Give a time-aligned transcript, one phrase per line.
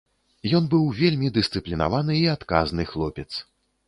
[0.59, 3.27] Ён быў вельмі дысцыплінаваны і адказны хлопец.